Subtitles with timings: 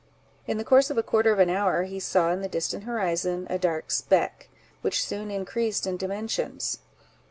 [0.47, 3.45] In the course of a quarter of an hour, he saw, in the distant horizon,
[3.51, 4.49] a dark speck,
[4.81, 6.79] which soon increased in dimensions.